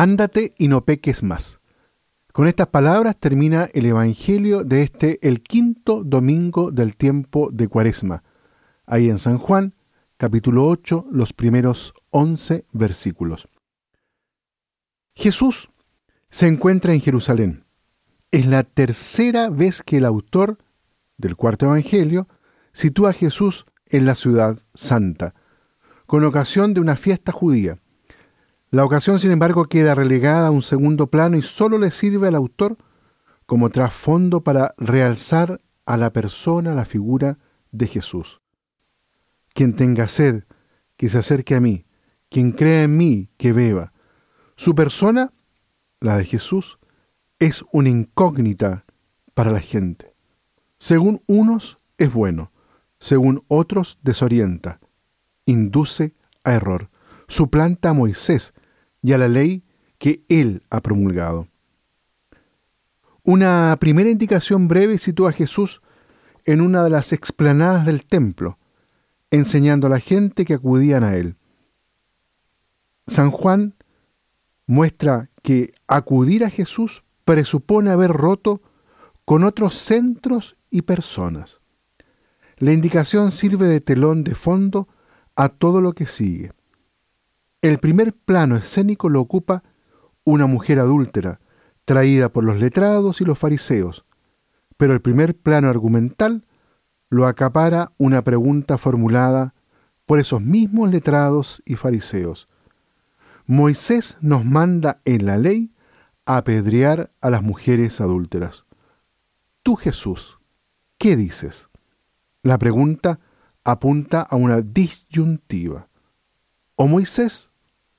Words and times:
Ándate 0.00 0.54
y 0.56 0.68
no 0.68 0.86
peques 0.86 1.22
más. 1.22 1.60
Con 2.32 2.46
estas 2.46 2.68
palabras 2.68 3.18
termina 3.20 3.68
el 3.74 3.84
Evangelio 3.84 4.64
de 4.64 4.82
este, 4.82 5.18
el 5.20 5.42
quinto 5.42 6.04
domingo 6.04 6.70
del 6.70 6.96
tiempo 6.96 7.50
de 7.52 7.68
Cuaresma. 7.68 8.22
Ahí 8.86 9.10
en 9.10 9.18
San 9.18 9.36
Juan, 9.36 9.74
capítulo 10.16 10.66
8, 10.68 11.08
los 11.12 11.34
primeros 11.34 11.92
11 12.08 12.64
versículos. 12.72 13.46
Jesús 15.14 15.68
se 16.30 16.48
encuentra 16.48 16.94
en 16.94 17.02
Jerusalén. 17.02 17.66
Es 18.30 18.46
la 18.46 18.64
tercera 18.64 19.50
vez 19.50 19.82
que 19.82 19.98
el 19.98 20.06
autor 20.06 20.56
del 21.18 21.36
cuarto 21.36 21.66
Evangelio 21.66 22.26
sitúa 22.72 23.10
a 23.10 23.12
Jesús 23.12 23.66
en 23.84 24.06
la 24.06 24.14
ciudad 24.14 24.60
santa, 24.72 25.34
con 26.06 26.24
ocasión 26.24 26.72
de 26.72 26.80
una 26.80 26.96
fiesta 26.96 27.32
judía. 27.32 27.78
La 28.70 28.84
ocasión, 28.84 29.18
sin 29.18 29.32
embargo, 29.32 29.64
queda 29.64 29.94
relegada 29.94 30.46
a 30.46 30.50
un 30.52 30.62
segundo 30.62 31.08
plano 31.08 31.36
y 31.36 31.42
solo 31.42 31.76
le 31.76 31.90
sirve 31.90 32.28
al 32.28 32.36
autor 32.36 32.78
como 33.44 33.70
trasfondo 33.70 34.42
para 34.44 34.74
realzar 34.78 35.60
a 35.86 35.96
la 35.96 36.12
persona, 36.12 36.72
la 36.72 36.84
figura 36.84 37.38
de 37.72 37.88
Jesús. 37.88 38.40
Quien 39.54 39.74
tenga 39.74 40.06
sed, 40.06 40.44
que 40.96 41.08
se 41.08 41.18
acerque 41.18 41.56
a 41.56 41.60
mí, 41.60 41.84
quien 42.28 42.52
crea 42.52 42.84
en 42.84 42.96
mí, 42.96 43.28
que 43.38 43.52
beba. 43.52 43.92
Su 44.54 44.76
persona, 44.76 45.32
la 45.98 46.16
de 46.16 46.24
Jesús, 46.24 46.78
es 47.40 47.64
una 47.72 47.88
incógnita 47.88 48.84
para 49.34 49.50
la 49.50 49.60
gente. 49.60 50.14
Según 50.78 51.22
unos 51.26 51.80
es 51.98 52.12
bueno, 52.12 52.52
según 53.00 53.42
otros 53.48 53.98
desorienta, 54.02 54.78
induce 55.44 56.14
a 56.44 56.52
error, 56.52 56.88
suplanta 57.26 57.90
a 57.90 57.94
Moisés, 57.94 58.54
y 59.02 59.12
a 59.12 59.18
la 59.18 59.28
ley 59.28 59.64
que 59.98 60.24
Él 60.28 60.62
ha 60.70 60.80
promulgado. 60.80 61.48
Una 63.22 63.76
primera 63.78 64.10
indicación 64.10 64.66
breve 64.66 64.98
sitúa 64.98 65.30
a 65.30 65.34
Jesús 65.34 65.82
en 66.44 66.60
una 66.60 66.82
de 66.82 66.90
las 66.90 67.12
explanadas 67.12 67.84
del 67.84 68.06
templo, 68.06 68.58
enseñando 69.30 69.86
a 69.86 69.90
la 69.90 70.00
gente 70.00 70.44
que 70.44 70.54
acudían 70.54 71.04
a 71.04 71.16
Él. 71.16 71.36
San 73.06 73.30
Juan 73.30 73.74
muestra 74.66 75.30
que 75.42 75.74
acudir 75.86 76.44
a 76.44 76.50
Jesús 76.50 77.02
presupone 77.24 77.90
haber 77.90 78.10
roto 78.10 78.62
con 79.24 79.44
otros 79.44 79.78
centros 79.78 80.56
y 80.70 80.82
personas. 80.82 81.60
La 82.56 82.72
indicación 82.72 83.32
sirve 83.32 83.66
de 83.66 83.80
telón 83.80 84.24
de 84.24 84.34
fondo 84.34 84.88
a 85.36 85.48
todo 85.48 85.80
lo 85.80 85.92
que 85.92 86.06
sigue. 86.06 86.52
El 87.62 87.78
primer 87.78 88.14
plano 88.14 88.56
escénico 88.56 89.10
lo 89.10 89.20
ocupa 89.20 89.62
una 90.24 90.46
mujer 90.46 90.80
adúltera, 90.80 91.40
traída 91.84 92.30
por 92.30 92.42
los 92.42 92.58
letrados 92.58 93.20
y 93.20 93.24
los 93.24 93.38
fariseos, 93.38 94.06
pero 94.78 94.94
el 94.94 95.02
primer 95.02 95.36
plano 95.36 95.68
argumental 95.68 96.46
lo 97.10 97.26
acapara 97.26 97.92
una 97.98 98.22
pregunta 98.22 98.78
formulada 98.78 99.54
por 100.06 100.20
esos 100.20 100.40
mismos 100.40 100.90
letrados 100.90 101.62
y 101.66 101.74
fariseos. 101.74 102.48
Moisés 103.44 104.16
nos 104.22 104.44
manda 104.44 105.02
en 105.04 105.26
la 105.26 105.36
ley 105.36 105.74
apedrear 106.24 107.10
a 107.20 107.28
las 107.28 107.42
mujeres 107.42 108.00
adúlteras. 108.00 108.64
Tú 109.62 109.76
Jesús, 109.76 110.38
¿qué 110.96 111.14
dices? 111.14 111.68
La 112.42 112.56
pregunta 112.56 113.20
apunta 113.64 114.22
a 114.22 114.36
una 114.36 114.62
disyuntiva. 114.62 115.88
O 116.76 116.86
Moisés 116.86 117.49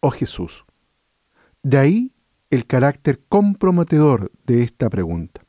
o 0.00 0.10
Jesús. 0.10 0.64
De 1.62 1.78
ahí 1.78 2.12
el 2.50 2.66
carácter 2.66 3.20
comprometedor 3.28 4.32
de 4.46 4.62
esta 4.62 4.88
pregunta. 4.88 5.42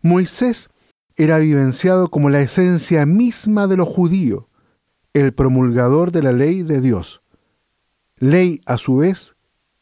Moisés 0.00 0.70
era 1.16 1.38
vivenciado 1.38 2.08
como 2.08 2.30
la 2.30 2.40
esencia 2.40 3.06
misma 3.06 3.66
de 3.66 3.76
lo 3.76 3.86
judío, 3.86 4.48
el 5.12 5.32
promulgador 5.34 6.10
de 6.10 6.22
la 6.22 6.32
ley 6.32 6.62
de 6.62 6.80
Dios. 6.80 7.22
Ley 8.16 8.60
a 8.66 8.78
su 8.78 8.96
vez 8.96 9.36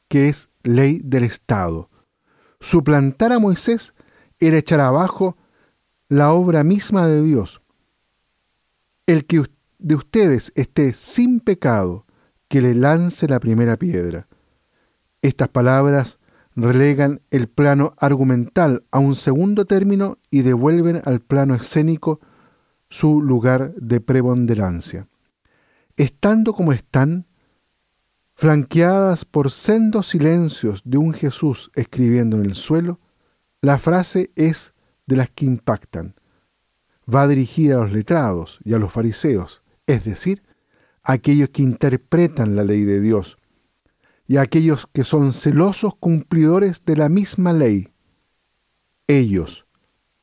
que 0.09 0.29
es 0.29 0.49
ley 0.63 1.01
del 1.05 1.25
Estado. 1.25 1.89
Suplantar 2.59 3.33
a 3.33 3.39
Moisés 3.39 3.95
era 4.41 4.59
echar 4.59 4.81
abajo 4.81 5.37
la 6.09 6.33
obra 6.33 6.65
misma 6.65 7.07
de 7.07 7.23
Dios. 7.23 7.63
El 9.07 9.25
que 9.25 9.45
de 9.79 9.95
ustedes 9.95 10.53
esté 10.57 10.93
sin 10.93 11.41
pecado, 11.41 12.05
que 12.51 12.61
le 12.61 12.75
lance 12.75 13.29
la 13.29 13.39
primera 13.39 13.77
piedra. 13.77 14.27
Estas 15.23 15.49
palabras 15.49 16.19
relegan 16.57 17.23
el 17.31 17.49
plano 17.49 17.95
argumental 17.97 18.83
a 18.91 18.99
un 18.99 19.15
segundo 19.15 19.67
término 19.67 20.19
y 20.31 20.43
devuelven 20.43 21.01
al 21.05 21.21
plano 21.21 21.55
escénico 21.55 22.19
su 22.89 23.23
lugar 23.23 23.73
de 23.77 24.01
preponderancia. 24.01 25.07
Estando 25.97 26.53
como 26.53 26.73
están, 26.73 27.29
flanqueadas 28.35 29.25
por 29.25 29.53
sendos 29.53 30.09
silencios 30.09 30.83
de 30.85 30.99
un 30.99 31.15
Jesús 31.15 31.71
escribiendo 31.77 32.37
en 32.37 32.47
el 32.47 32.57
suelo, 32.57 32.99
la 33.61 33.79
frase 33.79 34.33
es 34.35 34.75
de 35.07 35.17
las 35.17 35.31
que 35.31 35.45
impactan. 35.45 36.17
Va 37.09 37.29
dirigida 37.29 37.77
a 37.77 37.83
los 37.83 37.93
letrados 37.93 38.59
y 38.65 38.75
a 38.75 38.79
los 38.79 38.91
fariseos, 38.91 39.63
es 39.87 40.05
decir, 40.05 40.43
aquellos 41.03 41.51
que 41.51 41.63
interpretan 41.63 42.57
la 42.57 42.65
ley 42.65 42.85
de 42.85 43.01
Dios 43.01 43.39
y 44.27 44.37
aquellos 44.37 44.87
que 44.93 45.05
son 45.05 45.33
celosos 45.33 45.97
cumplidores 45.97 46.85
de 46.85 46.97
la 46.97 47.09
misma 47.09 47.53
ley. 47.53 47.89
Ellos 49.07 49.67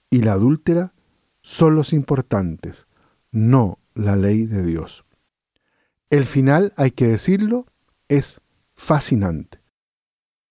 y 0.10 0.22
la 0.22 0.34
adúltera 0.34 0.94
son 1.42 1.76
los 1.76 1.92
importantes, 1.94 2.88
no 3.32 3.80
la 3.96 4.16
ley 4.16 4.46
de 4.46 4.64
Dios. 4.64 5.06
El 6.10 6.26
final, 6.26 6.74
hay 6.78 6.92
que 6.92 7.08
decirlo, 7.08 7.66
es 8.08 8.42
fascinante. 8.76 9.60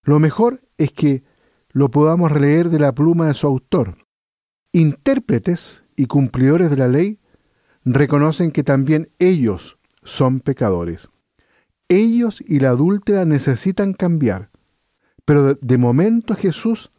Lo 0.03 0.19
mejor 0.19 0.61
es 0.77 0.91
que 0.91 1.23
lo 1.69 1.89
podamos 1.89 2.31
releer 2.31 2.69
de 2.69 2.79
la 2.79 2.93
pluma 2.93 3.27
de 3.27 3.33
su 3.33 3.47
autor. 3.47 3.97
Intérpretes 4.71 5.83
y 5.95 6.05
cumplidores 6.05 6.69
de 6.69 6.77
la 6.77 6.87
ley 6.87 7.19
reconocen 7.85 8.51
que 8.51 8.63
también 8.63 9.09
ellos 9.17 9.76
son 10.07 10.39
pecadores. 10.39 11.09
Ellos 11.89 12.41
y 12.45 12.59
la 12.59 12.69
adúltera 12.69 13.25
necesitan 13.25 13.93
cambiar, 13.93 14.49
pero 15.25 15.55
de 15.55 15.77
momento 15.77 16.33
Jesús 16.33 16.91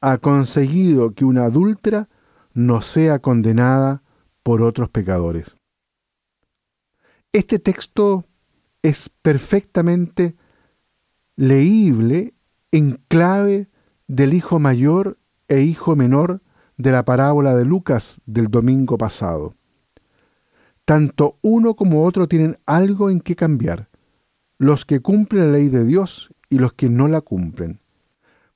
ha 0.00 0.18
conseguido 0.18 1.12
que 1.12 1.24
una 1.24 1.44
adúltera 1.44 2.08
no 2.54 2.80
sea 2.80 3.18
condenada 3.18 4.02
por 4.44 4.62
otros 4.62 4.88
pecadores. 4.90 5.56
Este 7.32 7.58
texto 7.58 8.26
es 8.82 9.08
perfectamente 9.08 10.36
leíble 11.34 12.34
en 12.70 13.00
clave 13.08 13.68
del 14.06 14.34
hijo 14.34 14.60
mayor 14.60 15.18
e 15.48 15.62
hijo 15.62 15.96
menor 15.96 16.42
de 16.76 16.92
la 16.92 17.04
parábola 17.04 17.56
de 17.56 17.64
Lucas 17.64 18.20
del 18.26 18.48
domingo 18.48 18.98
pasado. 18.98 19.54
Tanto 20.84 21.38
uno 21.42 21.74
como 21.74 22.04
otro 22.04 22.26
tienen 22.28 22.58
algo 22.66 23.10
en 23.10 23.20
que 23.20 23.36
cambiar, 23.36 23.88
los 24.58 24.84
que 24.84 25.00
cumplen 25.00 25.52
la 25.52 25.58
ley 25.58 25.68
de 25.68 25.84
Dios 25.84 26.30
y 26.50 26.58
los 26.58 26.72
que 26.72 26.88
no 26.88 27.08
la 27.08 27.20
cumplen. 27.20 27.80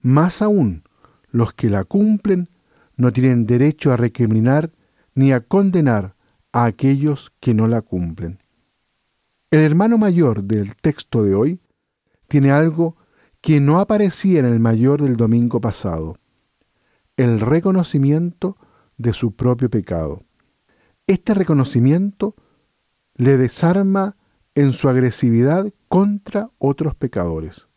Más 0.00 0.42
aún, 0.42 0.84
los 1.30 1.52
que 1.52 1.70
la 1.70 1.84
cumplen 1.84 2.48
no 2.96 3.12
tienen 3.12 3.46
derecho 3.46 3.92
a 3.92 3.96
recriminar 3.96 4.72
ni 5.14 5.32
a 5.32 5.40
condenar 5.40 6.16
a 6.52 6.64
aquellos 6.64 7.32
que 7.40 7.54
no 7.54 7.68
la 7.68 7.82
cumplen. 7.82 8.38
El 9.50 9.60
hermano 9.60 9.96
mayor 9.96 10.44
del 10.44 10.76
texto 10.76 11.22
de 11.22 11.34
hoy 11.34 11.60
tiene 12.28 12.50
algo 12.50 12.96
que 13.40 13.60
no 13.60 13.78
aparecía 13.78 14.40
en 14.40 14.46
el 14.46 14.58
mayor 14.60 15.00
del 15.00 15.16
domingo 15.16 15.60
pasado, 15.60 16.18
el 17.16 17.40
reconocimiento 17.40 18.56
de 18.98 19.12
su 19.12 19.36
propio 19.36 19.70
pecado. 19.70 20.25
Este 21.06 21.34
reconocimiento 21.34 22.34
le 23.14 23.36
desarma 23.36 24.16
en 24.56 24.72
su 24.72 24.88
agresividad 24.88 25.72
contra 25.86 26.50
otros 26.58 26.96
pecadores. 26.96 27.68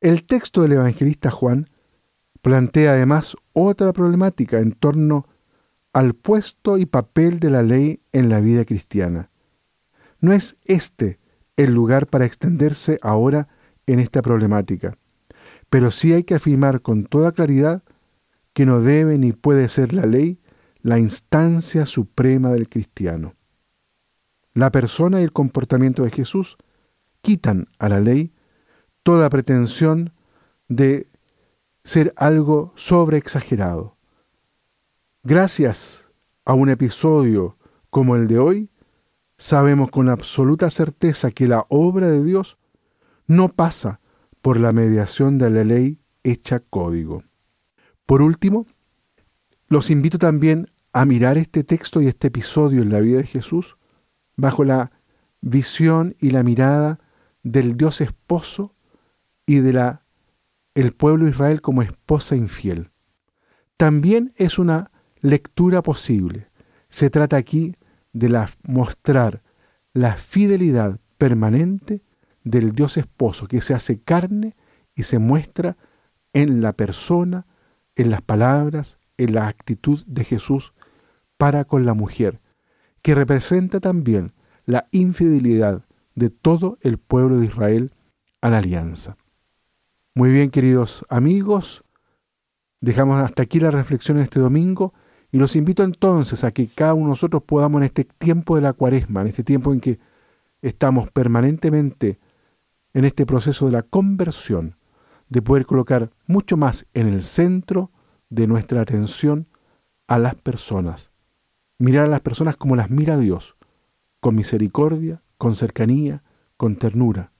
El 0.00 0.24
texto 0.24 0.62
del 0.62 0.72
evangelista 0.72 1.32
Juan 1.32 1.66
plantea 2.40 2.92
además 2.92 3.36
otra 3.52 3.92
problemática 3.92 4.60
en 4.60 4.72
torno 4.72 5.26
al 5.92 6.14
puesto 6.14 6.78
y 6.78 6.86
papel 6.86 7.40
de 7.40 7.50
la 7.50 7.62
ley 7.62 8.00
en 8.12 8.28
la 8.28 8.40
vida 8.40 8.64
cristiana. 8.64 9.30
No 10.20 10.32
es 10.32 10.56
este 10.64 11.18
el 11.56 11.72
lugar 11.72 12.06
para 12.06 12.24
extenderse 12.24 12.98
ahora 13.02 13.48
en 13.86 13.98
esta 13.98 14.22
problemática, 14.22 14.96
pero 15.68 15.90
sí 15.90 16.12
hay 16.12 16.22
que 16.22 16.36
afirmar 16.36 16.82
con 16.82 17.04
toda 17.04 17.32
claridad 17.32 17.82
que 18.52 18.64
no 18.64 18.80
debe 18.80 19.18
ni 19.18 19.32
puede 19.32 19.68
ser 19.68 19.92
la 19.92 20.06
ley 20.06 20.41
la 20.82 20.98
instancia 20.98 21.86
suprema 21.86 22.50
del 22.50 22.68
cristiano. 22.68 23.34
La 24.52 24.70
persona 24.70 25.20
y 25.20 25.24
el 25.24 25.32
comportamiento 25.32 26.02
de 26.02 26.10
Jesús 26.10 26.58
quitan 27.20 27.68
a 27.78 27.88
la 27.88 28.00
ley 28.00 28.32
toda 29.02 29.30
pretensión 29.30 30.12
de 30.68 31.08
ser 31.84 32.12
algo 32.16 32.72
sobreexagerado. 32.76 33.96
Gracias 35.22 36.08
a 36.44 36.54
un 36.54 36.68
episodio 36.68 37.56
como 37.90 38.16
el 38.16 38.26
de 38.26 38.38
hoy, 38.38 38.70
sabemos 39.38 39.90
con 39.90 40.08
absoluta 40.08 40.70
certeza 40.70 41.30
que 41.30 41.46
la 41.46 41.66
obra 41.68 42.08
de 42.08 42.22
Dios 42.22 42.58
no 43.26 43.48
pasa 43.48 44.00
por 44.40 44.58
la 44.58 44.72
mediación 44.72 45.38
de 45.38 45.50
la 45.50 45.64
ley 45.64 46.00
hecha 46.24 46.60
código. 46.60 47.22
Por 48.06 48.22
último, 48.22 48.66
los 49.72 49.88
invito 49.88 50.18
también 50.18 50.70
a 50.92 51.06
mirar 51.06 51.38
este 51.38 51.64
texto 51.64 52.02
y 52.02 52.06
este 52.06 52.28
episodio 52.28 52.82
en 52.82 52.90
la 52.90 53.00
vida 53.00 53.16
de 53.16 53.26
Jesús 53.26 53.78
bajo 54.36 54.66
la 54.66 54.92
visión 55.40 56.14
y 56.20 56.28
la 56.28 56.42
mirada 56.42 57.00
del 57.42 57.78
Dios 57.78 58.02
esposo 58.02 58.74
y 59.46 59.60
de 59.60 59.72
la 59.72 60.04
el 60.74 60.92
pueblo 60.92 61.24
de 61.24 61.30
Israel 61.30 61.62
como 61.62 61.80
esposa 61.80 62.36
infiel. 62.36 62.90
También 63.78 64.34
es 64.36 64.58
una 64.58 64.90
lectura 65.22 65.82
posible. 65.82 66.50
Se 66.90 67.08
trata 67.08 67.38
aquí 67.38 67.74
de 68.12 68.28
la, 68.28 68.50
mostrar 68.64 69.42
la 69.94 70.18
fidelidad 70.18 71.00
permanente 71.16 72.02
del 72.44 72.72
Dios 72.72 72.98
esposo 72.98 73.48
que 73.48 73.62
se 73.62 73.72
hace 73.72 74.02
carne 74.02 74.54
y 74.94 75.04
se 75.04 75.18
muestra 75.18 75.78
en 76.34 76.60
la 76.60 76.74
persona, 76.74 77.46
en 77.96 78.10
las 78.10 78.20
palabras, 78.20 78.98
en 79.16 79.34
la 79.34 79.48
actitud 79.48 80.02
de 80.06 80.24
Jesús 80.24 80.72
para 81.36 81.64
con 81.64 81.84
la 81.84 81.94
mujer, 81.94 82.40
que 83.02 83.14
representa 83.14 83.80
también 83.80 84.32
la 84.64 84.88
infidelidad 84.92 85.84
de 86.14 86.30
todo 86.30 86.78
el 86.82 86.98
pueblo 86.98 87.38
de 87.38 87.46
Israel 87.46 87.92
a 88.40 88.50
la 88.50 88.58
alianza. 88.58 89.16
Muy 90.14 90.30
bien, 90.30 90.50
queridos 90.50 91.06
amigos, 91.08 91.84
dejamos 92.80 93.20
hasta 93.20 93.44
aquí 93.44 93.60
la 93.60 93.70
reflexión 93.70 94.18
este 94.18 94.40
domingo 94.40 94.92
y 95.30 95.38
los 95.38 95.56
invito 95.56 95.82
entonces 95.82 96.44
a 96.44 96.50
que 96.50 96.68
cada 96.68 96.92
uno 96.94 97.06
de 97.06 97.10
nosotros 97.10 97.42
podamos 97.44 97.80
en 97.80 97.86
este 97.86 98.04
tiempo 98.04 98.56
de 98.56 98.62
la 98.62 98.74
cuaresma, 98.74 99.22
en 99.22 99.28
este 99.28 99.44
tiempo 99.44 99.72
en 99.72 99.80
que 99.80 99.98
estamos 100.60 101.10
permanentemente 101.10 102.20
en 102.92 103.04
este 103.04 103.24
proceso 103.24 103.66
de 103.66 103.72
la 103.72 103.82
conversión, 103.82 104.76
de 105.28 105.40
poder 105.40 105.64
colocar 105.64 106.10
mucho 106.26 106.58
más 106.58 106.86
en 106.92 107.06
el 107.06 107.22
centro 107.22 107.90
de 108.32 108.46
nuestra 108.46 108.80
atención 108.80 109.46
a 110.06 110.18
las 110.18 110.34
personas. 110.34 111.10
Mirar 111.78 112.06
a 112.06 112.08
las 112.08 112.20
personas 112.20 112.56
como 112.56 112.76
las 112.76 112.88
mira 112.88 113.18
Dios, 113.18 113.56
con 114.20 114.34
misericordia, 114.34 115.22
con 115.36 115.54
cercanía, 115.54 116.22
con 116.56 116.76
ternura. 116.76 117.32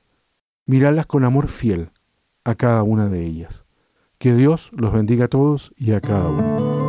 Mirarlas 0.67 1.07
con 1.07 1.25
amor 1.25 1.49
fiel 1.49 1.91
a 2.45 2.55
cada 2.57 2.83
una 2.83 3.09
de 3.09 3.25
ellas. 3.25 3.65
Que 4.19 4.35
Dios 4.35 4.71
los 4.75 4.93
bendiga 4.93 5.25
a 5.25 5.29
todos 5.29 5.73
y 5.77 5.93
a 5.93 6.01
cada 6.01 6.29
uno. 6.29 6.82